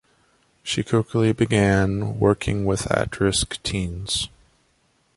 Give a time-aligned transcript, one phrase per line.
[0.63, 4.29] She quickly began working with at risk teens.